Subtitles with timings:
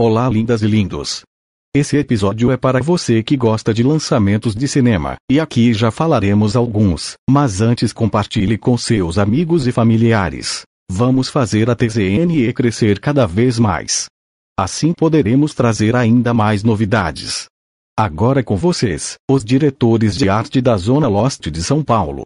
[0.00, 1.22] Olá, lindas e lindos.
[1.74, 6.54] Esse episódio é para você que gosta de lançamentos de cinema, e aqui já falaremos
[6.54, 10.62] alguns, mas antes compartilhe com seus amigos e familiares.
[10.88, 14.06] Vamos fazer a TZNE crescer cada vez mais.
[14.56, 17.46] Assim poderemos trazer ainda mais novidades.
[17.98, 22.22] Agora com vocês, os diretores de arte da Zona Lost de São Paulo.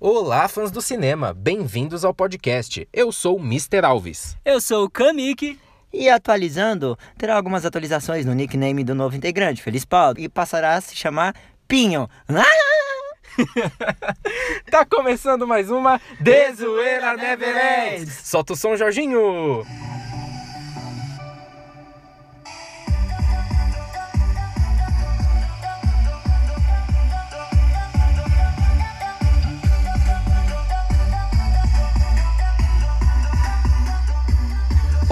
[0.00, 2.88] Olá, fãs do cinema, bem-vindos ao podcast.
[2.92, 3.84] Eu sou o Mr.
[3.84, 4.36] Alves.
[4.44, 5.58] Eu sou o Kamik.
[5.92, 10.80] E atualizando, terá algumas atualizações no nickname do novo integrante, Feliz Paulo, e passará a
[10.80, 11.34] se chamar
[11.66, 12.08] Pinho.
[14.70, 18.20] tá começando mais uma Dezoeira Never Ends.
[18.22, 19.66] Solta o som, Jorginho.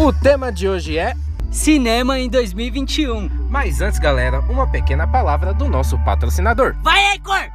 [0.06, 1.14] O tema de hoje é
[1.50, 3.28] Cinema em 2021.
[3.50, 6.76] Mas antes, galera, uma pequena palavra do nosso patrocinador.
[6.80, 7.50] Vai aí, cor!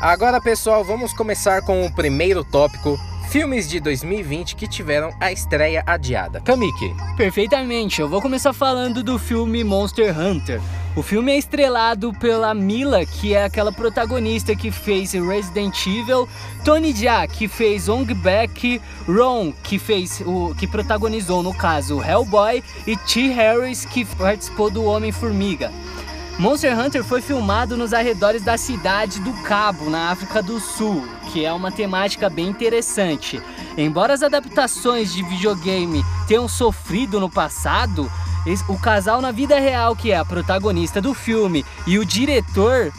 [0.00, 2.96] Agora, pessoal, vamos começar com o primeiro tópico.
[3.30, 6.40] Filmes de 2020 que tiveram a estreia adiada.
[6.42, 6.94] Kamiki.
[7.16, 10.60] Perfeitamente, eu vou começar falando do filme Monster Hunter.
[10.96, 16.26] O filme é estrelado pela Mila, que é aquela protagonista que fez Resident Evil,
[16.64, 22.64] Tony Jaa, que fez Ong Bak, Ron, que fez o que protagonizou no caso Hellboy
[22.86, 23.28] e T.
[23.28, 25.70] Harris, que participou do Homem-Formiga.
[26.38, 31.44] Monster Hunter foi filmado nos arredores da cidade do Cabo, na África do Sul, que
[31.44, 33.40] é uma temática bem interessante.
[33.76, 38.10] Embora as adaptações de videogame tenham sofrido no passado,
[38.68, 42.92] o casal na vida real, que é a protagonista do filme, e o diretor,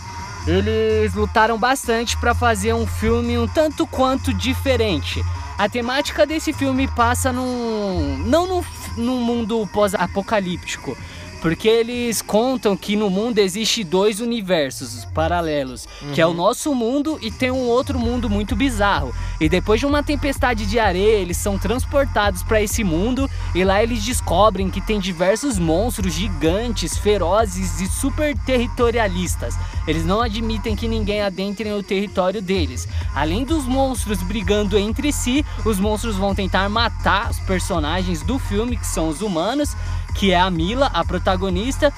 [0.46, 5.24] eles lutaram bastante para fazer um filme um tanto quanto diferente.
[5.58, 8.18] A temática desse filme passa num.
[8.26, 8.64] não num,
[8.96, 10.96] num mundo pós-apocalíptico
[11.42, 16.12] porque eles contam que no mundo existe dois universos paralelos, uhum.
[16.12, 16.36] que é o uhum.
[16.36, 19.14] nosso mundo e tem um outro mundo muito bizarro.
[19.40, 23.82] E depois de uma tempestade de areia, eles são transportados para esse mundo e lá
[23.82, 29.56] eles descobrem que tem diversos monstros gigantes, ferozes e super territorialistas.
[29.88, 32.88] Eles não admitem que ninguém adentre no território deles.
[33.16, 38.78] Além dos monstros brigando entre si, os monstros vão tentar matar os personagens do filme,
[38.78, 39.76] que são os humanos,
[40.16, 41.94] que é a Mila, a protagonista.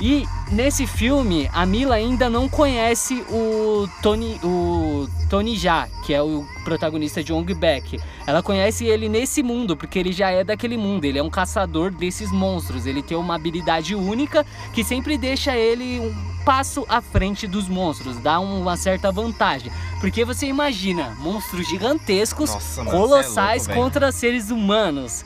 [0.00, 6.20] E nesse filme, a Mila ainda não conhece o Tony, o Tony Jaa, que é
[6.20, 8.00] o protagonista de Ong Bak.
[8.26, 11.04] Ela conhece ele nesse mundo, porque ele já é daquele mundo.
[11.04, 12.86] Ele é um caçador desses monstros.
[12.86, 18.18] Ele tem uma habilidade única que sempre deixa ele um passo à frente dos monstros,
[18.18, 19.72] dá uma certa vantagem.
[20.00, 25.24] Porque você imagina monstros gigantescos, Nossa, é colossais é louco, contra seres humanos.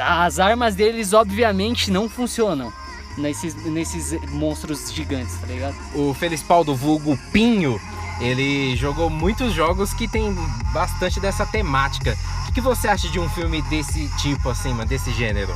[0.00, 2.72] As armas deles, obviamente, não funcionam
[3.16, 5.76] nesses, nesses monstros gigantes, tá ligado?
[5.94, 6.14] O
[6.46, 7.80] Paulo vulgo Pinho,
[8.20, 10.34] ele jogou muitos jogos que tem
[10.72, 12.16] bastante dessa temática.
[12.42, 15.54] O que, que você acha de um filme desse tipo, assim, mano, desse gênero?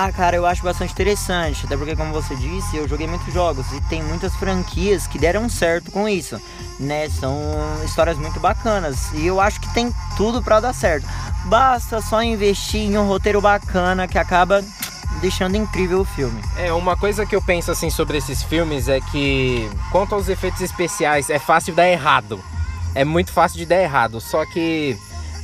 [0.00, 3.66] Ah, cara, eu acho bastante interessante, até porque, como você disse, eu joguei muitos jogos
[3.72, 6.40] e tem muitas franquias que deram certo com isso,
[6.78, 7.08] né?
[7.08, 7.36] São
[7.84, 11.04] histórias muito bacanas e eu acho que tem tudo para dar certo.
[11.46, 14.62] Basta só investir em um roteiro bacana que acaba
[15.20, 16.40] deixando incrível o filme.
[16.56, 20.60] É, uma coisa que eu penso assim sobre esses filmes é que quanto aos efeitos
[20.60, 22.40] especiais, é fácil dar errado.
[22.94, 24.96] É muito fácil de dar errado, só que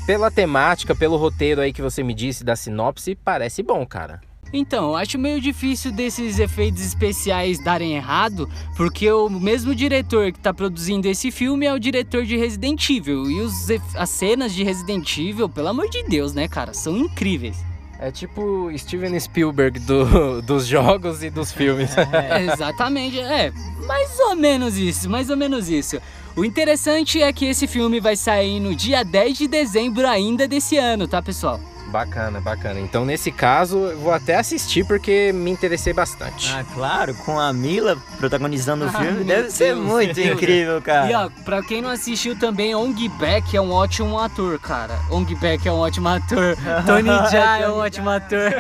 [0.07, 4.21] pela temática, pelo roteiro aí que você me disse da sinopse, parece bom, cara.
[4.53, 10.39] Então, eu acho meio difícil desses efeitos especiais darem errado, porque o mesmo diretor que
[10.39, 13.31] está produzindo esse filme é o diretor de Resident Evil.
[13.31, 17.57] E os, as cenas de Resident Evil, pelo amor de Deus, né, cara, são incríveis.
[17.99, 21.91] É tipo Steven Spielberg do, dos jogos e dos filmes.
[22.13, 23.51] É, exatamente, é.
[23.87, 26.01] Mais ou menos isso, mais ou menos isso.
[26.37, 30.77] O interessante é que esse filme vai sair no dia 10 de dezembro ainda desse
[30.77, 31.61] ano, tá, pessoal?
[31.95, 32.81] Bacana, bacana.
[32.81, 36.53] Então, nesse caso, eu vou até assistir porque me interessei bastante.
[36.53, 40.35] Ah, claro, com a Mila protagonizando ah, o filme, deve Deus, ser muito Deus.
[40.35, 41.09] incrível, cara.
[41.09, 44.99] E ó, pra quem não assistiu também, Ong Beck é um ótimo ator, cara.
[45.09, 46.57] Ong Beck é um ótimo ator.
[46.85, 48.51] Tony Jaa é um ótimo ator.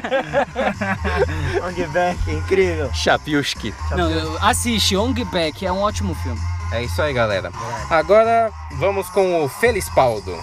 [1.66, 2.88] Ong Beck, incrível.
[2.94, 3.74] Chapiuski.
[3.96, 6.38] Não, assiste, Ong Beck é um ótimo filme.
[6.70, 7.50] É isso aí, galera.
[7.90, 9.50] Agora vamos com o
[9.92, 10.40] Paulo.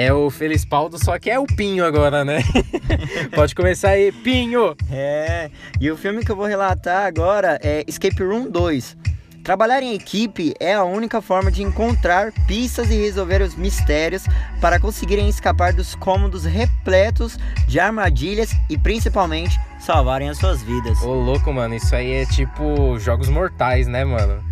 [0.00, 2.38] É o Felispaldo, só que é o Pinho agora, né?
[3.34, 4.76] Pode começar aí, Pinho!
[4.88, 5.50] É,
[5.80, 8.96] e o filme que eu vou relatar agora é Escape Room 2.
[9.42, 14.22] Trabalhar em equipe é a única forma de encontrar pistas e resolver os mistérios
[14.60, 17.36] para conseguirem escapar dos cômodos repletos
[17.66, 21.02] de armadilhas e principalmente salvarem as suas vidas.
[21.02, 24.47] Ô, louco, mano, isso aí é tipo jogos mortais, né, mano?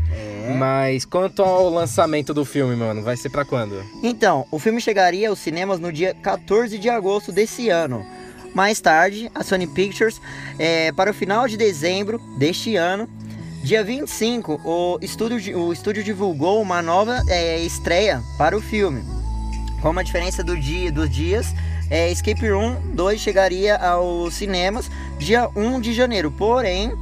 [0.47, 0.55] É.
[0.55, 3.83] Mas quanto ao lançamento do filme, mano, vai ser pra quando?
[4.03, 8.07] Então, o filme chegaria aos cinemas no dia 14 de agosto desse ano.
[8.55, 10.21] Mais tarde, a Sony Pictures,
[10.59, 13.09] é, para o final de dezembro deste ano,
[13.63, 19.03] dia 25, o estúdio, o estúdio divulgou uma nova é, estreia para o filme.
[19.83, 21.47] Com uma diferença do dia, dos dias,
[21.91, 26.93] é, Escape Room 2 chegaria aos cinemas dia 1 de janeiro, porém,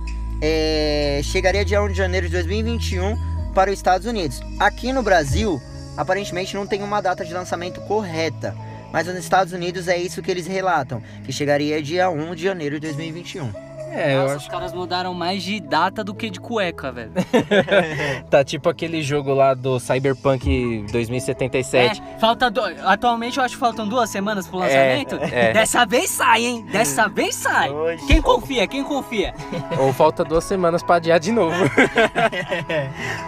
[0.40, 4.42] é, chegaria dia 1 de janeiro de 2021 para os Estados Unidos.
[4.58, 5.62] Aqui no Brasil,
[5.96, 8.54] aparentemente não tem uma data de lançamento correta,
[8.92, 12.74] mas nos Estados Unidos é isso que eles relatam, que chegaria dia 1 de janeiro
[12.74, 13.73] de 2021.
[13.94, 17.12] É, eu Nossa, acho os caras mudaram mais de data do que de cueca, velho.
[17.12, 22.02] que tá tipo aquele jogo lá do Cyberpunk 2077.
[22.02, 22.60] É, falta do...
[22.84, 25.34] Atualmente eu acho que faltam duas semanas pro É, lançamento.
[25.34, 25.52] é.
[25.52, 26.66] Dessa vez sai, hein?
[26.70, 27.70] Dessa vez sai.
[28.06, 28.66] Quem confia?
[28.66, 29.32] Quem confia?
[29.78, 31.56] Ou falta duas semanas pra adiar de novo.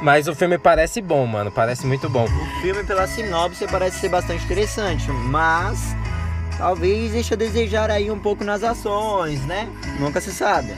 [0.03, 1.51] Mas o filme parece bom, mano.
[1.51, 2.25] Parece muito bom.
[2.25, 5.97] O filme, pela sinopse, parece ser bastante interessante, mas
[6.59, 9.69] talvez deixe a desejar aí um pouco nas ações, né?
[9.99, 10.75] Nunca se sabe.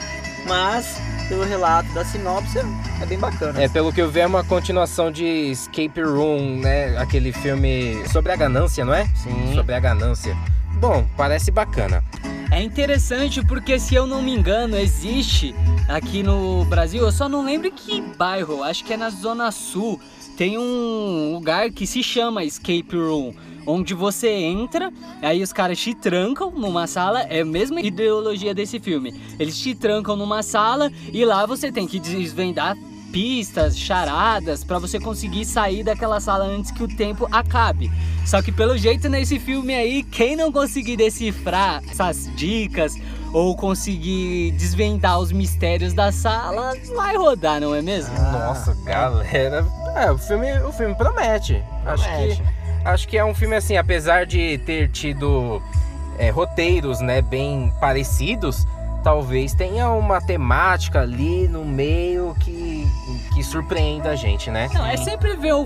[0.47, 0.97] Mas,
[1.27, 2.59] pelo relato da sinopse,
[3.01, 3.61] é bem bacana.
[3.61, 6.97] É, pelo que eu vi, é uma continuação de Escape Room, né?
[6.97, 9.05] Aquele filme sobre a ganância, não é?
[9.15, 9.53] Sim.
[9.53, 10.35] Sobre a ganância.
[10.79, 12.03] Bom, parece bacana.
[12.51, 15.53] É interessante porque, se eu não me engano, existe
[15.87, 19.51] aqui no Brasil, eu só não lembro em que bairro, acho que é na Zona
[19.51, 19.99] Sul,
[20.35, 23.33] tem um lugar que se chama Escape Room.
[23.65, 24.91] Onde você entra,
[25.21, 29.13] aí os caras te trancam numa sala, é a mesma ideologia desse filme.
[29.39, 32.75] Eles te trancam numa sala e lá você tem que desvendar
[33.11, 37.91] pistas, charadas, pra você conseguir sair daquela sala antes que o tempo acabe.
[38.25, 42.95] Só que pelo jeito nesse filme aí, quem não conseguir decifrar essas dicas
[43.33, 48.13] ou conseguir desvendar os mistérios da sala, vai rodar, não é mesmo?
[48.31, 49.65] Nossa, galera.
[49.95, 51.63] É, o filme, o filme promete.
[51.85, 52.41] Acho Promete.
[52.41, 55.61] que acho que é um filme assim, apesar de ter tido
[56.17, 58.65] é, roteiros, né, bem parecidos,
[59.03, 62.85] talvez tenha uma temática ali no meio que
[63.33, 64.69] que surpreenda a gente, né?
[64.73, 65.65] Não, é sempre ver o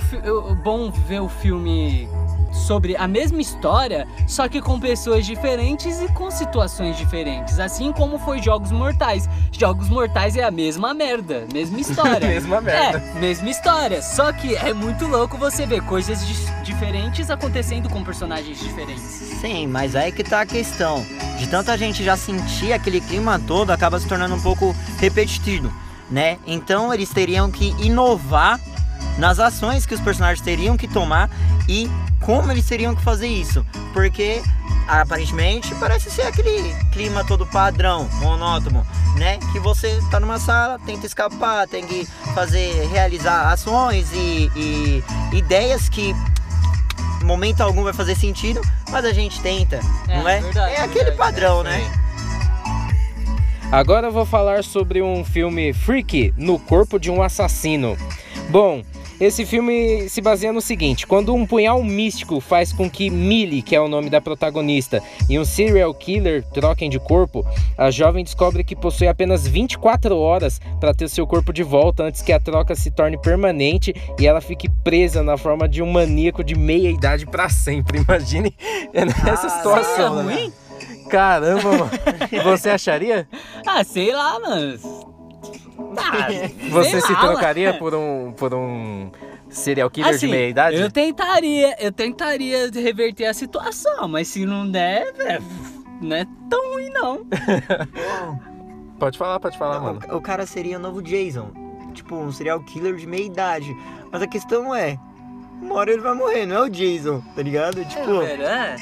[0.63, 2.07] bom ver o filme
[2.51, 7.57] sobre a mesma história, só que com pessoas diferentes e com situações diferentes.
[7.59, 9.27] Assim como foi Jogos Mortais.
[9.51, 12.27] Jogos Mortais é a mesma merda, mesma história.
[12.27, 12.99] Mesma merda.
[12.99, 14.01] É, mesma história.
[14.03, 16.45] Só que é muito louco você ver coisas dis-
[16.83, 19.03] diferentes acontecendo com personagens diferentes.
[19.39, 21.05] Sim, mas aí que tá a questão.
[21.39, 25.71] De tanta gente já sentir aquele clima todo, acaba se tornando um pouco repetitivo,
[26.11, 26.37] né?
[26.45, 28.59] Então eles teriam que inovar
[29.17, 31.29] nas ações que os personagens teriam que tomar
[31.69, 31.89] e
[32.19, 33.65] como eles teriam que fazer isso.
[33.93, 34.41] Porque
[34.85, 39.39] aparentemente parece ser aquele clima todo padrão, monótono, né?
[39.53, 42.05] Que você tá numa sala, tenta escapar, tem que
[42.35, 45.03] fazer, realizar ações e, e
[45.37, 46.13] ideias que
[47.23, 48.61] momento algum vai fazer sentido,
[48.91, 50.41] mas a gente tenta, É, não é?
[50.41, 51.91] verdade, é aquele verdade, padrão, é né?
[53.71, 57.97] Agora eu vou falar sobre um filme Freak no corpo de um assassino.
[58.49, 58.83] Bom,
[59.23, 63.75] esse filme se baseia no seguinte: quando um punhal místico faz com que Millie, que
[63.75, 67.45] é o nome da protagonista, e um serial killer troquem de corpo,
[67.77, 72.21] a jovem descobre que possui apenas 24 horas para ter seu corpo de volta antes
[72.21, 76.43] que a troca se torne permanente e ela fique presa na forma de um maníaco
[76.43, 77.99] de meia idade para sempre.
[78.07, 78.53] Imagine
[78.93, 80.19] nessa Ah, situação.
[80.19, 80.33] é né?
[80.35, 80.53] ruim?
[81.09, 81.89] Caramba, mano.
[82.43, 83.27] Você acharia?
[83.67, 84.79] Ah, sei lá, mano.
[86.71, 89.11] Você se lá, trocaria por um por um
[89.49, 90.77] serial killer de Assim, meia idade?
[90.77, 95.43] Eu tentaria, eu tentaria reverter a situação, mas se não der, velho,
[96.01, 97.25] não é tão ruim não.
[98.99, 99.99] Pode falar, pode falar, mano.
[100.11, 101.51] O, o cara seria o novo Jason.
[101.93, 103.75] Tipo, um serial killer de meia idade.
[104.09, 104.97] Mas a questão é,
[105.61, 107.83] uma hora ele vai morrer, não é o Jason, tá ligado?
[107.85, 108.75] Tipo, É, velho, é.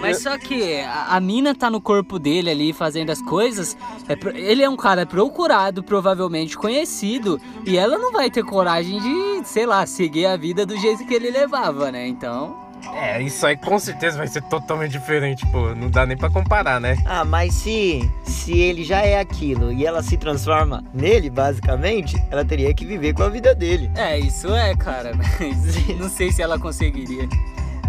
[0.00, 3.76] Mas só que a, a mina tá no corpo dele ali fazendo as coisas.
[4.08, 9.46] é ele é um cara procurado, provavelmente conhecido, e ela não vai ter coragem de,
[9.46, 12.06] sei lá, seguir a vida do jeito que ele levava, né?
[12.06, 12.64] Então.
[12.92, 15.74] É, isso aí com certeza vai ser totalmente diferente, pô.
[15.74, 16.96] Não dá nem pra comparar, né?
[17.06, 22.44] Ah, mas se, se ele já é aquilo e ela se transforma nele, basicamente, ela
[22.44, 23.90] teria que viver com a vida dele.
[23.94, 25.12] É, isso é, cara.
[25.16, 27.28] Mas não sei se ela conseguiria.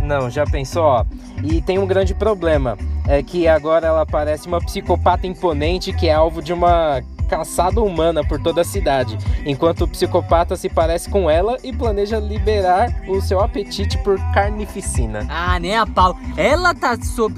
[0.02, 1.06] Não, já pensou, ó.
[1.44, 6.14] E tem um grande problema, é que agora ela parece uma psicopata imponente que é
[6.14, 11.30] alvo de uma caçada humana por toda a cidade, enquanto o psicopata se parece com
[11.30, 15.26] ela e planeja liberar o seu apetite por carnificina.
[15.30, 16.16] Ah, nem a pau.
[16.38, 16.98] Ela tá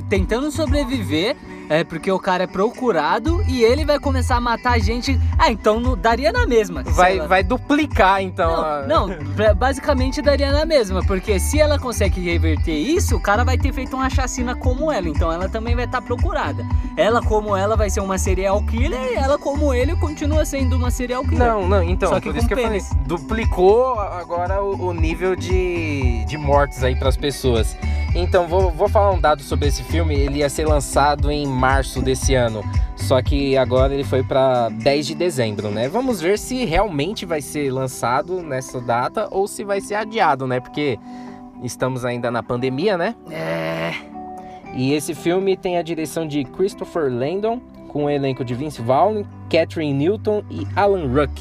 [0.10, 1.36] tentando sobreviver.
[1.70, 5.20] É porque o cara é procurado e ele vai começar a matar a gente.
[5.38, 6.82] Ah, então não, daria na mesma.
[6.84, 8.86] Vai, ela- vai duplicar então.
[8.88, 13.44] Não, não, ba- basicamente daria na mesma, porque se ela consegue reverter isso, o cara
[13.44, 16.66] vai ter feito uma chacina como ela, então ela também vai estar procurada.
[16.96, 20.90] Ela como ela vai ser uma serial killer e ela como ele continua sendo uma
[20.90, 21.40] serial killer.
[21.48, 25.36] Não, não, então, Só que por isso que eu falei, duplicou agora o, o nível
[25.36, 27.76] de, de mortes aí pras pessoas.
[28.16, 32.02] Então, vou, vou falar um dado sobre esse filme, ele ia ser lançado em março
[32.02, 32.64] desse ano,
[32.96, 35.90] só que agora ele foi pra 10 de dezembro, né?
[35.90, 40.60] Vamos ver se realmente vai ser lançado nessa data ou se vai ser adiado, né?
[40.60, 40.98] Porque
[41.64, 43.16] estamos ainda na pandemia, né?
[43.30, 43.94] É.
[44.74, 49.24] E esse filme tem a direção de Christopher Landon, com o elenco de Vince Vaughn,
[49.50, 51.32] Catherine Newton e Alan Ruck.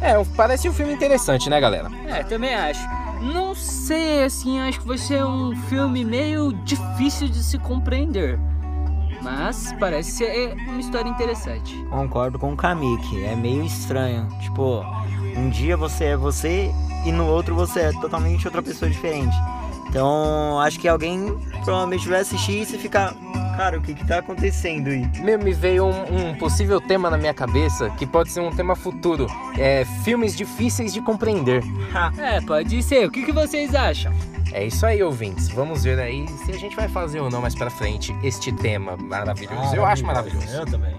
[0.00, 1.90] É, parece um filme interessante, né, galera?
[2.06, 2.80] É, também acho.
[3.20, 8.38] Não sei, assim, acho que vai ser um filme meio difícil de se compreender.
[9.22, 11.76] Mas parece ser uma história interessante.
[11.90, 14.28] Concordo com o Kamiki, é meio estranho.
[14.40, 14.84] Tipo,
[15.36, 16.70] um dia você é você
[17.04, 19.36] e no outro você é totalmente outra pessoa diferente.
[19.88, 23.12] Então, acho que alguém provavelmente vai assistir isso e ficar,
[23.56, 25.04] cara, o que que tá acontecendo aí?
[25.20, 28.76] Meu, me veio um, um possível tema na minha cabeça, que pode ser um tema
[28.76, 29.26] futuro.
[29.58, 31.64] É filmes difíceis de compreender.
[32.16, 33.04] É, pode ser.
[33.06, 34.12] O que, que vocês acham?
[34.52, 35.48] É isso aí, ouvintes.
[35.48, 38.96] Vamos ver aí se a gente vai fazer ou não mais pra frente este tema
[38.96, 39.74] maravilhoso.
[39.74, 40.48] Eu acho maravilhoso.
[40.52, 40.94] Eu também.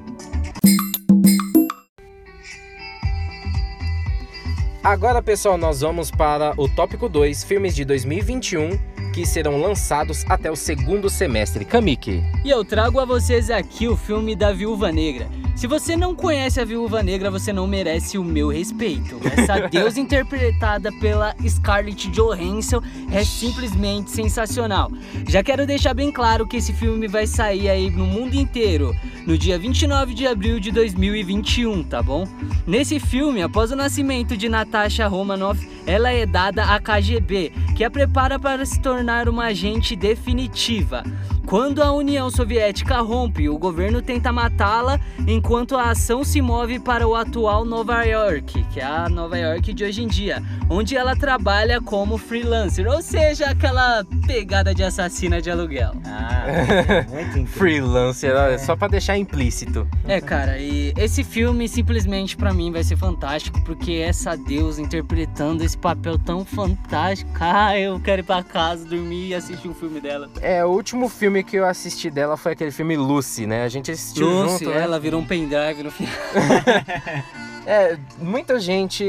[4.83, 10.49] Agora, pessoal, nós vamos para o tópico 2, filmes de 2021 que serão lançados até
[10.49, 11.65] o segundo semestre.
[11.65, 12.23] Kamiki.
[12.45, 15.27] E eu trago a vocês aqui o filme da Viúva Negra.
[15.61, 19.21] Se você não conhece a Viúva Negra, você não merece o meu respeito.
[19.23, 24.91] Essa deusa interpretada pela Scarlett Johansson é simplesmente sensacional.
[25.29, 28.91] Já quero deixar bem claro que esse filme vai sair aí no mundo inteiro
[29.27, 32.27] no dia 29 de abril de 2021, tá bom?
[32.65, 37.91] Nesse filme, após o nascimento de Natasha Romanoff, ela é dada a KGB, que a
[37.91, 41.03] prepara para se tornar uma agente definitiva.
[41.45, 47.07] Quando a União Soviética rompe, o governo tenta matá-la, enquanto a ação se move para
[47.07, 51.15] o atual Nova York, que é a Nova York de hoje em dia, onde ela
[51.15, 55.91] trabalha como freelancer, ou seja, aquela pegada de assassina de aluguel.
[56.05, 56.45] Ah,
[57.09, 57.47] muito incrível.
[57.47, 59.87] Freelancer, olha, só pra deixar implícito.
[60.07, 65.63] É, cara, e esse filme simplesmente pra mim vai ser fantástico, porque essa deusa interpretando
[65.63, 67.29] esse papel tão fantástico.
[67.53, 70.29] Ah, eu quero ir pra casa, dormir e assistir um filme dela.
[70.41, 73.63] É, o último filme que eu assisti dela foi aquele filme Lucy, né?
[73.63, 74.81] A gente assistiu Lucy, junto, né?
[74.81, 76.13] ela virou um pendrive no final.
[77.65, 79.05] É, muita gente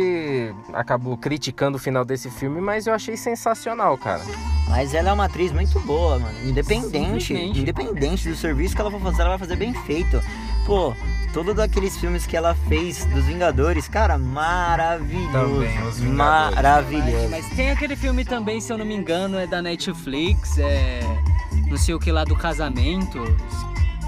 [0.75, 4.23] acabou criticando o final desse filme, mas eu achei sensacional, cara.
[4.69, 6.49] Mas ela é uma atriz muito boa, mano.
[6.49, 10.21] Independente, independente do serviço que ela for fazer, ela vai fazer bem feito.
[10.67, 10.95] Pô,
[11.33, 15.31] todos daqueles filmes que ela fez dos Vingadores, cara, maravilhoso.
[15.33, 16.55] Também, Os Vingadores.
[16.55, 17.29] Maravilhoso.
[17.31, 21.01] Mas tem aquele filme também, se eu não me engano, é da Netflix, é.
[21.73, 23.19] Não sei o que lá do casamento.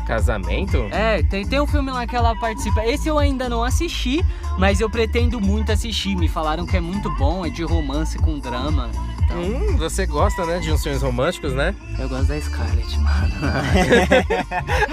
[0.07, 0.87] Casamento?
[0.91, 2.85] É, tem, tem um filme lá que ela participa.
[2.85, 4.23] Esse eu ainda não assisti,
[4.59, 6.15] mas eu pretendo muito assistir.
[6.15, 8.91] Me falaram que é muito bom, é de romance com drama.
[9.25, 11.75] Então, Hum, você gosta, né, de uns filmes românticos, né?
[11.99, 13.35] eu gosto da Scarlett, mano.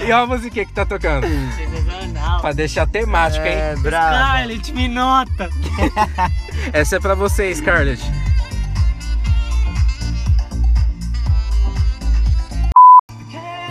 [0.02, 1.26] E a musiquinha que tá tocando?
[1.26, 2.40] Sensacional.
[2.40, 3.54] Pra deixar temática, hein?
[3.54, 4.14] É, bravo.
[4.16, 5.50] Scarlett, me nota.
[6.72, 8.02] Essa é pra você, Scarlett.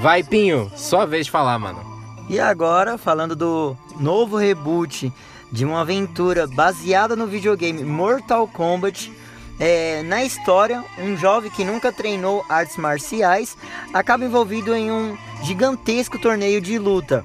[0.01, 0.71] Vai, Pinho.
[0.75, 1.79] Sua vez de falar, mano.
[2.27, 5.13] E agora, falando do novo reboot
[5.51, 9.11] de uma aventura baseada no videogame Mortal Kombat.
[9.59, 13.55] é, na história, um jovem que nunca treinou artes marciais
[13.93, 17.23] acaba envolvido em um gigantesco torneio de luta,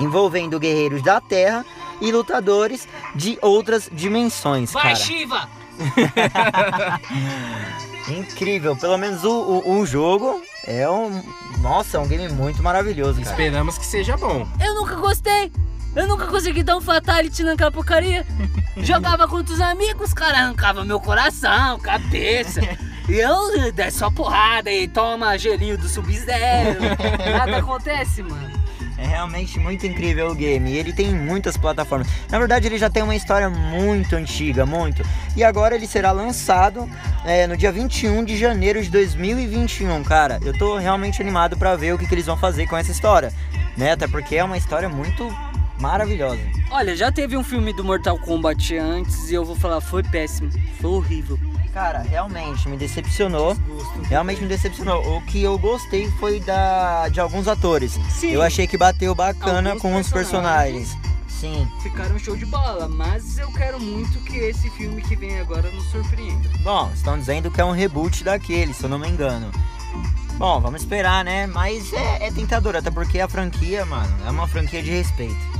[0.00, 1.64] envolvendo guerreiros da Terra
[2.00, 4.72] e lutadores de outras dimensões.
[4.72, 4.96] Vai, cara.
[4.96, 5.48] Shiva!
[8.08, 11.22] Incrível, pelo menos o, o, o jogo é um.
[11.60, 13.30] Nossa, é um game muito maravilhoso, cara.
[13.30, 14.46] Esperamos que seja bom.
[14.60, 15.50] Eu nunca gostei.
[15.94, 18.26] Eu nunca consegui dar um fatality naquela porcaria.
[18.78, 22.60] Jogava contra os amigos, cara, arrancava meu coração, cabeça.
[23.08, 23.34] E eu
[23.76, 26.80] é só porrada e toma gelinho do Sub-Zero.
[27.38, 28.53] Nada acontece, mano.
[29.04, 30.74] É realmente muito incrível o game.
[30.74, 32.08] Ele tem muitas plataformas.
[32.30, 35.02] Na verdade, ele já tem uma história muito antiga, muito.
[35.36, 36.88] E agora ele será lançado
[37.22, 40.40] é, no dia 21 de janeiro de 2021, cara.
[40.42, 43.30] Eu tô realmente animado para ver o que, que eles vão fazer com essa história.
[43.76, 43.92] Né?
[43.92, 45.30] Até porque é uma história muito
[45.78, 46.40] maravilhosa.
[46.70, 50.50] Olha, já teve um filme do Mortal Kombat antes e eu vou falar, foi péssimo.
[50.80, 51.38] Foi horrível.
[51.74, 53.56] Cara, realmente me decepcionou.
[54.08, 55.16] Realmente me decepcionou.
[55.16, 57.98] O que eu gostei foi da de alguns atores.
[58.10, 58.30] Sim.
[58.30, 60.96] Eu achei que bateu bacana Alguns com os personagens.
[61.26, 61.68] Sim.
[61.82, 65.84] Ficaram show de bola, mas eu quero muito que esse filme que vem agora nos
[65.90, 66.48] surpreenda.
[66.62, 69.50] Bom, estão dizendo que é um reboot daquele, se eu não me engano.
[70.38, 71.48] Bom, vamos esperar, né?
[71.48, 75.53] Mas é, é tentador, até porque a franquia, mano, é uma franquia de respeito.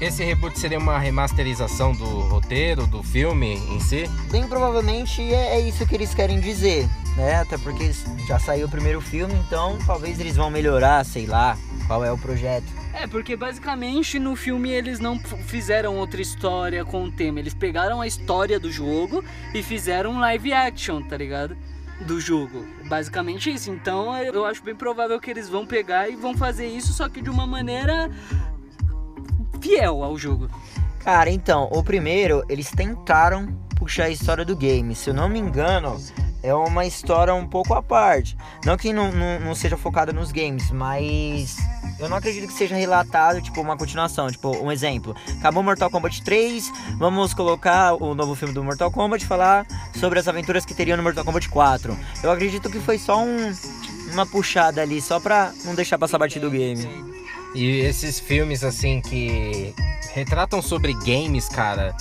[0.00, 4.08] Esse reboot seria uma remasterização do roteiro, do filme em si?
[4.30, 7.36] Bem provavelmente é, é isso que eles querem dizer, né?
[7.36, 7.92] Até porque
[8.26, 12.18] já saiu o primeiro filme, então talvez eles vão melhorar, sei lá, qual é o
[12.18, 12.64] projeto.
[12.92, 17.38] É, porque basicamente no filme eles não fizeram outra história com o tema.
[17.38, 19.24] Eles pegaram a história do jogo
[19.54, 21.56] e fizeram um live action, tá ligado?
[22.00, 22.66] Do jogo.
[22.88, 23.70] Basicamente isso.
[23.70, 27.22] Então eu acho bem provável que eles vão pegar e vão fazer isso, só que
[27.22, 28.10] de uma maneira
[29.60, 30.48] fiel ao jogo.
[31.00, 34.94] Cara, então, o primeiro, eles tentaram puxar a história do game.
[34.94, 35.98] Se eu não me engano,
[36.42, 38.36] é uma história um pouco à parte.
[38.64, 41.56] Não que não, não, não seja focada nos games, mas
[41.98, 44.30] eu não acredito que seja relatado, tipo, uma continuação.
[44.30, 45.14] Tipo, um exemplo.
[45.38, 49.66] Acabou Mortal Kombat 3, vamos colocar o novo filme do Mortal Kombat e falar
[49.98, 51.96] sobre as aventuras que teriam no Mortal Kombat 4.
[52.22, 53.52] Eu acredito que foi só um,
[54.12, 57.19] uma puxada ali, só pra não deixar passar batido o game.
[57.54, 59.74] E esses filmes, assim, que
[60.12, 61.94] retratam sobre games, cara,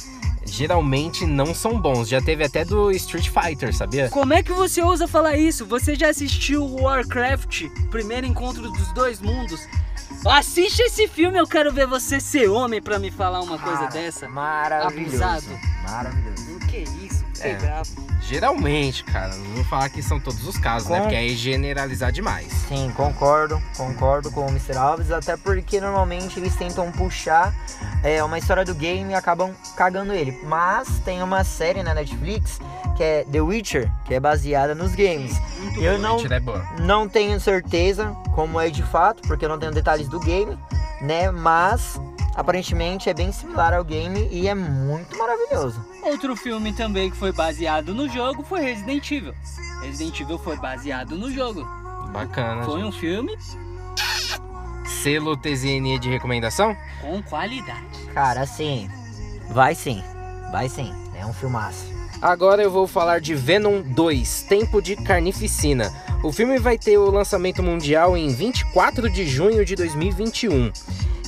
[0.46, 2.08] geralmente não são bons.
[2.08, 4.10] Já teve até do Street Fighter, sabia?
[4.10, 5.66] Como é que você ousa falar isso?
[5.66, 9.68] Você já assistiu Warcraft, primeiro encontro dos dois mundos?
[10.26, 14.28] Assiste esse filme, eu quero ver você ser homem pra me falar uma coisa dessa.
[14.28, 15.24] Maravilhoso.
[15.24, 15.60] Abusado.
[15.84, 16.56] Maravilhoso.
[16.56, 17.19] O que é isso?
[17.48, 17.54] É.
[17.56, 17.90] bravo.
[18.22, 19.34] Geralmente, cara.
[19.36, 20.98] Não vou falar que são todos os casos, né?
[20.98, 22.52] Com- Porque aí é generalizar demais.
[22.68, 24.78] Sim, concordo, concordo com o Mr.
[24.78, 27.54] Alves, até porque normalmente eles tentam puxar
[28.04, 30.38] é, uma história do game e acabam cagando ele.
[30.44, 32.60] Mas tem uma série na Netflix
[32.96, 35.34] que é The Witcher, que é baseada nos games.
[35.60, 36.00] Muito Eu bom.
[36.00, 36.64] não, Mentira é boa.
[36.82, 40.58] não tenho certeza como é de fato, porque eu não tenho detalhes do game,
[41.02, 41.32] né?
[41.32, 42.00] Mas
[42.36, 45.84] aparentemente é bem similar ao game e é muito maravilhoso.
[46.04, 49.34] Outro filme também que foi baseado no jogo foi Resident Evil.
[49.82, 51.68] Resident Evil foi baseado no jogo.
[52.12, 52.64] Bacana.
[52.64, 53.00] Foi um gente.
[53.00, 53.38] filme
[54.86, 56.76] Selo TZN de recomendação?
[57.02, 57.86] com qualidade.
[58.14, 58.90] Cara, assim,
[59.50, 60.04] vai sim,
[60.52, 61.86] vai sim, é um filmaço.
[62.22, 65.90] Agora eu vou falar de Venom 2, Tempo de Carnificina.
[66.22, 70.70] O filme vai ter o lançamento mundial em 24 de junho de 2021.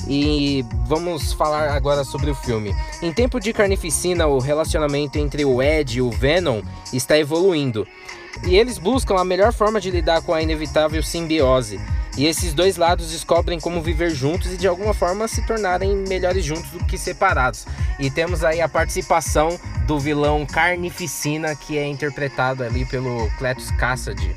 [0.08, 2.74] E vamos falar agora sobre o filme.
[3.00, 6.62] Em Tempo de Carnificina, o relacionamento entre o Ed e o Venom
[6.92, 7.86] está evoluindo.
[8.44, 11.80] E eles buscam a melhor forma de lidar com a inevitável simbiose.
[12.16, 16.44] E esses dois lados descobrem como viver juntos e de alguma forma se tornarem melhores
[16.44, 17.66] juntos do que separados.
[17.98, 24.34] E temos aí a participação do vilão Carnificina, que é interpretado ali pelo Cletus Cassidy.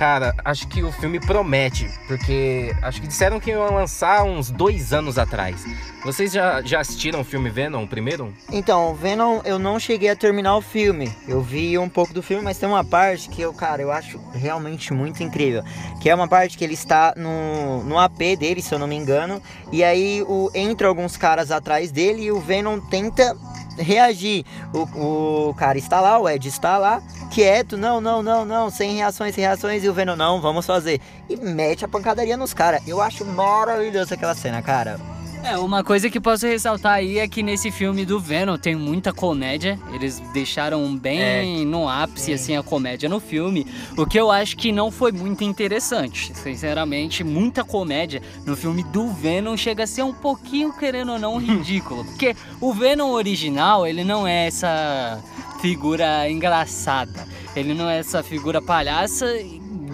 [0.00, 4.94] Cara, acho que o filme promete, porque acho que disseram que iam lançar uns dois
[4.94, 5.62] anos atrás.
[6.02, 8.32] Vocês já, já assistiram o filme Venom, o primeiro?
[8.50, 11.14] Então, Venom, eu não cheguei a terminar o filme.
[11.28, 14.18] Eu vi um pouco do filme, mas tem uma parte que eu, cara, eu acho
[14.32, 15.62] realmente muito incrível.
[16.00, 18.96] Que é uma parte que ele está no, no AP dele, se eu não me
[18.96, 19.42] engano.
[19.70, 23.36] E aí o, entra alguns caras atrás dele e o Venom tenta
[23.78, 24.44] reagir.
[24.72, 28.96] O, o cara está lá, o Ed está lá, quieto, não, não, não, não, sem
[28.96, 29.84] reações, sem reações.
[29.84, 31.00] E o Venom, não, vamos fazer.
[31.28, 32.86] E mete a pancadaria nos caras.
[32.86, 34.98] Eu acho maravilhoso aquela cena, cara.
[35.42, 39.12] É, uma coisa que posso ressaltar aí é que nesse filme do Venom tem muita
[39.12, 39.78] comédia.
[39.92, 43.66] Eles deixaram bem no ápice, assim, a comédia no filme.
[43.96, 46.32] O que eu acho que não foi muito interessante.
[46.34, 51.38] Sinceramente, muita comédia no filme do Venom chega a ser um pouquinho, querendo ou não,
[51.40, 52.04] ridículo.
[52.04, 55.22] Porque o Venom original, ele não é essa
[55.60, 57.26] figura engraçada.
[57.56, 59.26] Ele não é essa figura palhaça,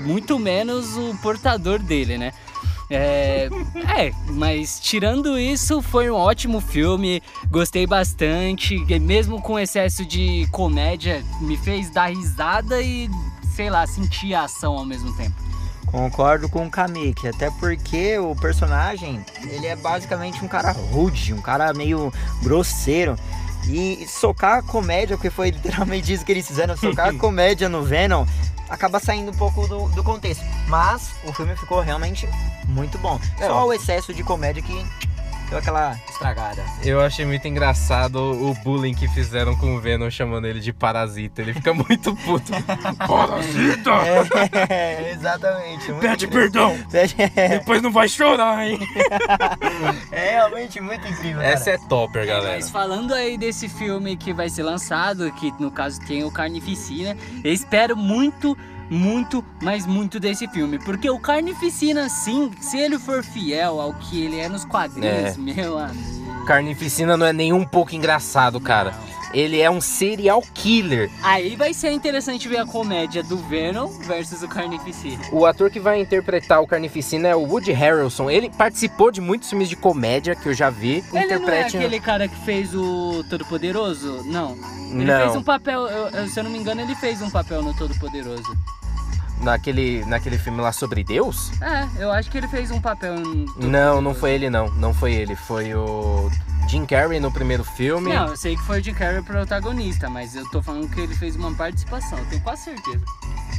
[0.07, 2.33] muito menos o portador dele, né?
[2.89, 3.49] É,
[3.97, 7.23] é, mas tirando isso, foi um ótimo filme.
[7.51, 8.79] Gostei bastante.
[9.01, 13.11] Mesmo com excesso de comédia, me fez dar risada e,
[13.55, 15.35] sei lá, sentir a ação ao mesmo tempo.
[15.87, 21.41] Concordo com o Kamik, até porque o personagem, ele é basicamente um cara rude, um
[21.41, 23.17] cara meio grosseiro.
[23.69, 27.83] E socar a comédia, que foi literalmente isso que eles fizeram, socar a comédia no
[27.83, 28.25] Venom,
[28.69, 30.45] acaba saindo um pouco do, do contexto.
[30.69, 32.29] Mas o filme ficou realmente
[32.67, 33.21] muito bom.
[33.39, 34.87] É, Só o excesso de comédia que
[35.49, 36.65] deu aquela estragada.
[36.85, 41.43] Eu achei muito engraçado o bullying que fizeram com o Venom chamando ele de parasita.
[41.43, 42.53] Ele fica muito puto.
[43.07, 43.91] parasita!
[44.69, 45.91] É, exatamente.
[45.91, 46.77] muito Pede perdão!
[47.51, 48.79] Depois não vai chorar, hein?
[50.11, 51.41] é realmente muito incrível.
[51.41, 51.53] cara.
[51.53, 52.55] Essa é topper, galera.
[52.55, 57.17] Mas falando aí desse filme que vai ser lançado, que no caso tem o Carnificina,
[57.45, 58.57] eu espero muito,
[58.91, 60.79] muito, mas muito desse filme.
[60.79, 65.39] Porque o Carnificina, sim, se ele for fiel ao que ele é nos quadrinhos, É.
[65.39, 66.45] meu amigo.
[66.47, 68.95] Carnificina não é nem um pouco engraçado, cara.
[69.33, 71.11] Ele é um serial killer.
[71.23, 75.23] Aí vai ser interessante ver a comédia do Venom versus o Carnificina.
[75.33, 78.31] O ator que vai interpretar o Carnificina é o Woody Harrelson.
[78.31, 80.97] Ele participou de muitos filmes de comédia que eu já vi.
[80.97, 81.77] Ele não é Interprete.
[81.77, 84.23] aquele cara que fez o Todo-Poderoso?
[84.25, 84.57] Não.
[84.91, 85.21] Ele Não.
[85.23, 87.75] fez um papel, eu- eu- se eu não me engano, ele fez um papel no
[87.75, 88.57] Todo-Poderoso.
[89.43, 91.51] Naquele, naquele filme lá sobre Deus?
[91.61, 94.71] É, eu acho que ele fez um papel no Não, não foi ele não.
[94.71, 95.37] Não foi ele.
[95.37, 96.31] Foi o
[96.69, 98.13] Jim Carrey no primeiro filme.
[98.13, 101.01] Não, eu sei que foi o Jim Carrey o protagonista, mas eu tô falando que
[101.01, 103.05] ele fez uma participação, eu tenho quase certeza.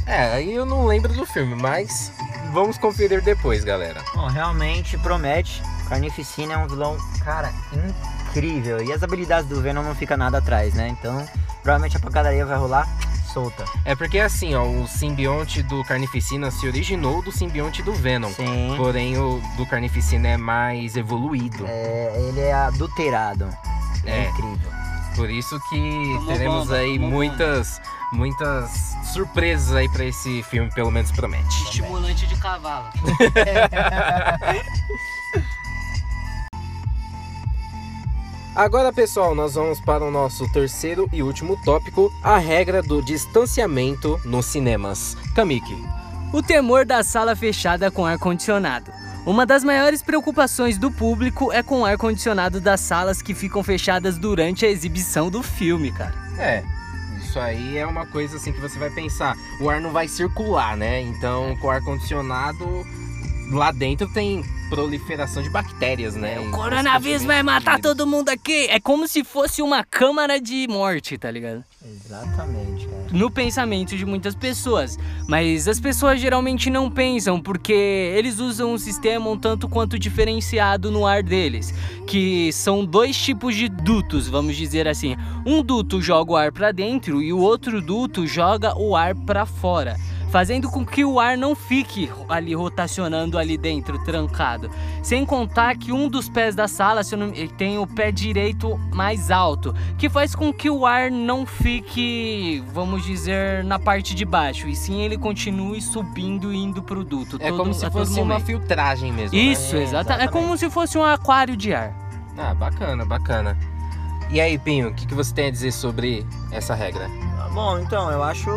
[0.06, 2.12] É, aí eu não lembro do filme, mas
[2.52, 4.02] vamos conferir depois, galera.
[4.14, 5.62] Bom, realmente promete.
[5.88, 7.52] Carnificina é um vilão, cara,
[8.30, 8.82] incrível.
[8.82, 10.88] E as habilidades do Venom não fica nada atrás, né?
[10.88, 11.26] Então,
[11.62, 12.88] provavelmente a pancadaria vai rolar
[13.38, 13.64] solta.
[13.84, 18.30] É porque assim, ó, o simbionte do Carnificina se originou do simbionte do Venom.
[18.30, 18.74] Sim.
[18.76, 21.64] Porém, o do Carnificina é mais evoluído.
[21.66, 23.48] É, ele é adulterado.
[24.04, 24.28] É, É.
[24.30, 24.78] incrível.
[25.14, 27.80] Por isso que Tomou teremos aí muitas,
[28.12, 28.70] muitas
[29.12, 31.64] surpresas aí pra esse filme, pelo menos promete.
[31.64, 32.86] Estimulante de cavalo.
[38.58, 44.20] Agora, pessoal, nós vamos para o nosso terceiro e último tópico, a regra do distanciamento
[44.24, 45.16] nos cinemas.
[45.32, 45.80] Kamiki.
[46.32, 48.90] O temor da sala fechada com ar-condicionado.
[49.24, 54.18] Uma das maiores preocupações do público é com o ar-condicionado das salas que ficam fechadas
[54.18, 56.14] durante a exibição do filme, cara.
[56.36, 56.64] É,
[57.20, 59.36] isso aí é uma coisa assim que você vai pensar.
[59.60, 61.00] O ar não vai circular, né?
[61.00, 62.84] Então, com o ar-condicionado,
[63.52, 66.38] lá dentro tem proliferação de bactérias, né?
[66.40, 68.66] O coronavírus vai matar todo mundo aqui.
[68.68, 71.64] É como se fosse uma câmara de morte, tá ligado?
[71.84, 73.06] Exatamente, cara.
[73.12, 74.98] no pensamento de muitas pessoas.
[75.28, 80.90] Mas as pessoas geralmente não pensam porque eles usam um sistema um tanto quanto diferenciado
[80.90, 81.72] no ar deles,
[82.06, 85.16] que são dois tipos de dutos, vamos dizer assim.
[85.46, 89.46] Um duto joga o ar para dentro e o outro duto joga o ar para
[89.46, 89.96] fora.
[90.30, 94.70] Fazendo com que o ar não fique ali rotacionando ali dentro, trancado.
[95.02, 98.78] Sem contar que um dos pés da sala se eu não- tem o pé direito
[98.92, 104.24] mais alto, que faz com que o ar não fique, vamos dizer, na parte de
[104.24, 107.36] baixo, e sim ele continue subindo e indo pro duto.
[107.40, 109.36] É todo- como se fosse uma filtragem mesmo.
[109.36, 109.42] né?
[109.42, 110.12] Isso, É, exata.
[110.12, 110.30] É exatamente.
[110.32, 111.94] como se fosse um aquário de ar.
[112.36, 113.56] Ah, bacana, bacana.
[114.30, 117.08] E aí, Pinho, o que, que você tem a dizer sobre essa regra?
[117.54, 118.50] Bom, então, eu acho,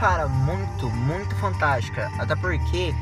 [0.00, 2.10] cara, muito, muito fantástica.
[2.18, 2.94] Até porque,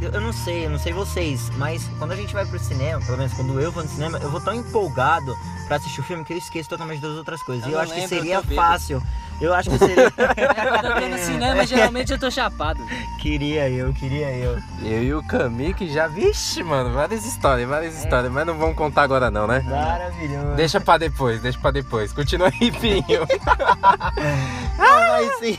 [0.00, 3.04] eu, eu não sei, eu não sei vocês, mas quando a gente vai pro cinema,
[3.04, 6.24] pelo menos quando eu vou no cinema, eu vou tão empolgado pra assistir o filme
[6.24, 7.64] que eu esqueço totalmente das outras coisas.
[7.64, 9.02] Eu e eu acho que lembro, eu seria bêbado.
[9.40, 10.10] Eu acho que seria.
[10.10, 12.84] Tô no cinema, geralmente eu tô chapado.
[13.20, 14.58] queria eu, queria eu.
[14.82, 19.02] Eu e o Kamiki já, vixe, mano, várias histórias, várias histórias, mas não vamos contar
[19.02, 19.60] agora não, né?
[19.60, 20.56] Maravilhoso.
[20.56, 22.12] Deixa pra depois, deixa pra depois.
[22.12, 23.26] Continua aí, Pinho.
[24.78, 25.58] Não, mas sim.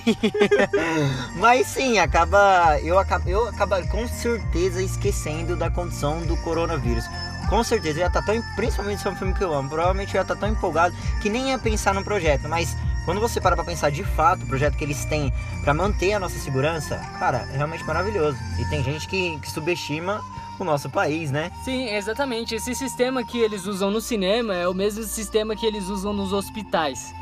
[1.36, 2.80] mas sim, acaba.
[2.82, 7.04] Eu acabo, eu acabo com certeza esquecendo da condição do coronavírus.
[7.50, 8.42] Com certeza, eu ia estar tão.
[8.56, 9.70] Principalmente se é um filme que eu amo.
[9.70, 12.48] Provavelmente eu ia estar tão empolgado que nem ia pensar no projeto.
[12.48, 15.32] Mas quando você para pra pensar de fato, o projeto que eles têm
[15.64, 18.38] pra manter a nossa segurança, cara, é realmente maravilhoso.
[18.60, 20.22] E tem gente que, que subestima
[20.60, 21.52] o nosso país, né?
[21.64, 22.56] Sim, exatamente.
[22.56, 26.34] Esse sistema que eles usam no cinema é o mesmo sistema que eles usam nos
[26.34, 27.14] hospitais.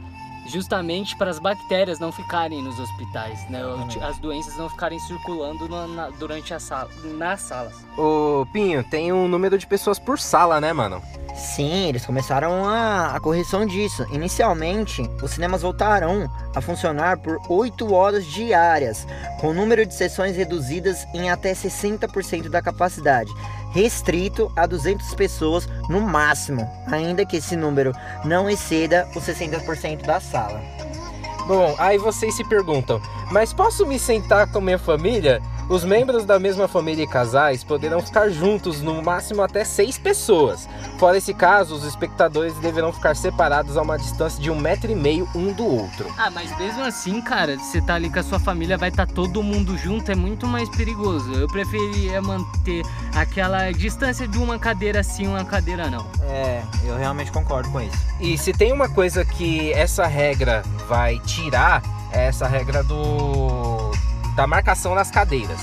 [0.48, 3.60] Justamente para as bactérias não ficarem nos hospitais, né?
[3.60, 4.00] Exatamente.
[4.00, 7.74] As doenças não ficarem circulando na- na- durante a sala, nas salas.
[7.98, 11.02] Ô, Pinho, tem um número de pessoas por sala, né, mano?
[11.36, 14.04] Sim, eles começaram a, a correção disso.
[14.12, 19.06] Inicialmente, os cinemas voltarão a funcionar por 8 horas diárias,
[19.40, 23.32] com o número de sessões reduzidas em até 60% da capacidade,
[23.78, 27.94] restrito a 200 pessoas no máximo, ainda que esse número
[28.26, 30.60] não exceda os 60% da sala.
[31.48, 33.00] Bom, aí vocês se perguntam,
[33.32, 35.42] mas posso me sentar com minha família?
[35.70, 40.68] Os membros da mesma família e casais poderão ficar juntos no máximo até seis pessoas.
[40.98, 44.96] Fora esse caso, os espectadores deverão ficar separados a uma distância de um metro e
[44.96, 46.12] meio um do outro.
[46.18, 49.44] Ah, mas mesmo assim, cara, você tá ali com a sua família, vai estar todo
[49.44, 51.32] mundo junto, é muito mais perigoso.
[51.34, 52.84] Eu preferia manter
[53.14, 56.08] aquela distância de uma cadeira sim, uma cadeira não.
[56.24, 57.98] É, eu realmente concordo com isso.
[58.20, 63.92] E se tem uma coisa que essa regra vai tirar, é essa regra do
[64.36, 65.60] da marcação nas cadeiras,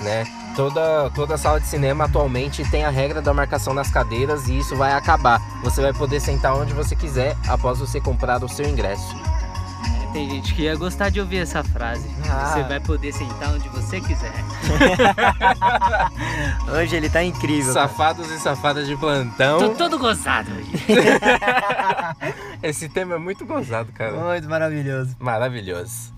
[0.00, 0.24] né?
[0.58, 4.74] Toda, toda sala de cinema atualmente tem a regra da marcação nas cadeiras e isso
[4.74, 5.40] vai acabar.
[5.62, 9.14] Você vai poder sentar onde você quiser após você comprar o seu ingresso.
[10.02, 12.10] É, tem gente que ia gostar de ouvir essa frase.
[12.28, 12.46] Ah.
[12.48, 14.32] Você vai poder sentar onde você quiser.
[16.76, 17.72] Hoje ele tá incrível.
[17.72, 17.86] cara.
[17.86, 19.60] Safados e safadas de plantão.
[19.60, 20.72] Tô todo gozado hoje.
[22.64, 24.10] Esse tema é muito gozado, cara.
[24.10, 25.14] Muito maravilhoso.
[25.20, 26.17] Maravilhoso.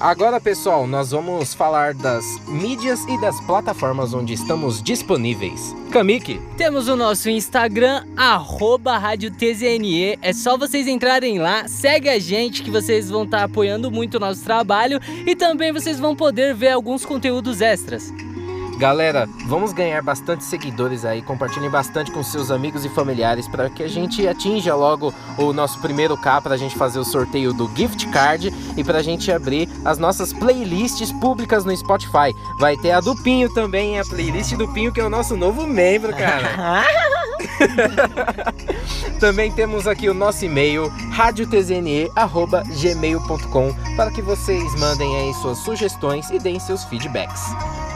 [0.00, 5.74] Agora, pessoal, nós vamos falar das mídias e das plataformas onde estamos disponíveis.
[5.90, 10.16] Kamiki, Temos o nosso Instagram, arroba Rádio TZNE.
[10.22, 14.20] É só vocês entrarem lá, segue a gente que vocês vão estar apoiando muito o
[14.20, 18.12] nosso trabalho e também vocês vão poder ver alguns conteúdos extras.
[18.78, 21.20] Galera, vamos ganhar bastante seguidores aí.
[21.20, 25.80] Compartilhem bastante com seus amigos e familiares para que a gente atinja logo o nosso
[25.80, 29.32] primeiro K para a gente fazer o sorteio do gift card e para a gente
[29.32, 32.32] abrir as nossas playlists públicas no Spotify.
[32.58, 35.66] Vai ter a do Pinho também, a playlist do Pinho que é o nosso novo
[35.66, 36.84] membro, cara.
[39.20, 46.38] Também temos aqui o nosso e-mail radiotzne@gmail.com para que vocês mandem aí suas sugestões e
[46.38, 47.42] deem seus feedbacks.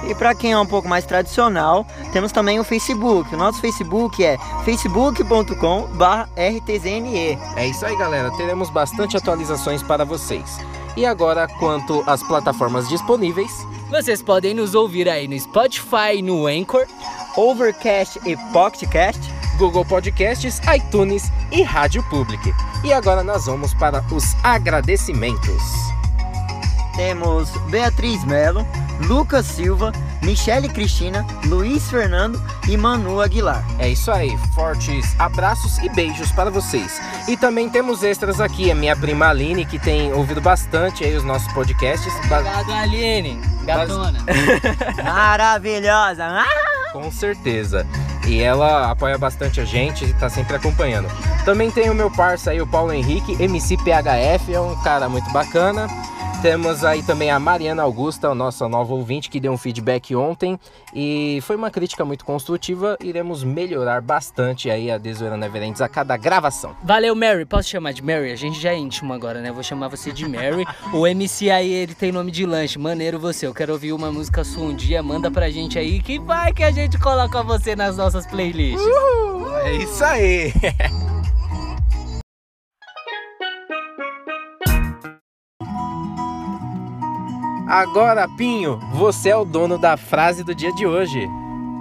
[0.08, 3.32] E pra quem é um pouco mais tradicional, temos também o Facebook.
[3.34, 7.38] O nosso Facebook é facebook.com/rtzne.
[7.56, 8.30] É isso aí, galera.
[8.32, 10.58] Teremos bastante atualizações para vocês.
[10.96, 13.50] E agora, quanto às plataformas disponíveis,
[13.90, 16.86] Vocês podem nos ouvir aí no Spotify, no Anchor.
[17.36, 19.20] Overcast e Pocketcast.
[19.58, 22.54] Google Podcasts, iTunes e Rádio Public.
[22.82, 25.62] E agora nós vamos para os agradecimentos.
[26.96, 28.66] Temos Beatriz Melo,
[29.06, 33.64] Lucas Silva, Michele Cristina, Luiz Fernando e Manu Aguilar.
[33.78, 37.00] É isso aí, fortes abraços e beijos para vocês.
[37.28, 41.24] E também temos extras aqui, a minha prima Aline, que tem ouvido bastante aí os
[41.24, 42.12] nossos podcasts.
[42.24, 43.40] Obrigado, Aline.
[43.64, 44.18] Gatona.
[45.02, 46.44] Maravilhosa!
[46.92, 47.86] Com certeza.
[48.26, 51.08] E ela apoia bastante a gente e tá sempre acompanhando.
[51.44, 55.88] Também tem o meu parça aí, o Paulo Henrique, MCPHF, é um cara muito bacana.
[56.42, 60.58] Temos aí também a Mariana Augusta, a nossa nova ouvinte, que deu um feedback ontem.
[60.92, 62.98] E foi uma crítica muito construtiva.
[63.00, 66.74] Iremos melhorar bastante aí a Desoeira Neverends a cada gravação.
[66.82, 67.44] Valeu, Mary.
[67.44, 68.32] Posso chamar de Mary?
[68.32, 69.52] A gente já é íntimo agora, né?
[69.52, 70.66] Vou chamar você de Mary.
[70.92, 72.76] o MC aí, ele tem nome de lanche.
[72.76, 73.46] Maneiro você.
[73.46, 75.00] Eu quero ouvir uma música sua um dia.
[75.00, 78.84] Manda pra gente aí que vai que a gente coloca você nas nossas playlists.
[79.62, 80.52] É isso aí!
[87.72, 91.26] Agora, Pinho, você é o dono da frase do dia de hoje.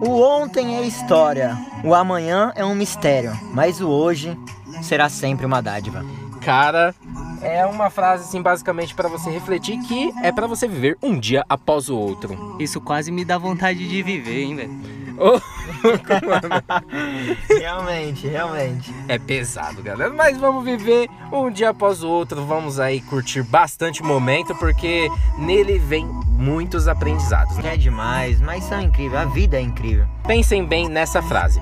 [0.01, 4.39] O ontem é história, o amanhã é um mistério, mas o hoje
[4.81, 6.05] será sempre uma dádiva.
[6.39, 6.95] Cara,
[7.41, 11.43] é uma frase assim basicamente para você refletir que é para você viver um dia
[11.49, 12.55] após o outro.
[12.57, 14.71] Isso quase me dá vontade de viver, hein, velho?
[17.49, 18.93] realmente, realmente.
[19.07, 22.45] É pesado, galera, mas vamos viver um dia após o outro.
[22.45, 27.57] Vamos aí curtir bastante momento porque nele vem muitos aprendizados.
[27.57, 27.73] né?
[27.73, 30.05] É demais, mas são incríveis, a vida é incrível.
[30.25, 31.61] Pensem bem nessa frase.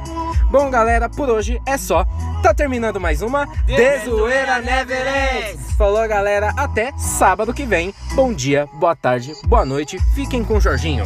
[0.51, 2.05] Bom, galera, por hoje é só.
[2.41, 5.73] Tá terminando mais uma Desoeira Never Ends.
[5.73, 6.53] Falou, galera.
[6.58, 7.93] Até sábado que vem.
[8.13, 9.99] Bom dia, boa tarde, boa noite.
[10.15, 11.05] Fiquem com o Jorginho.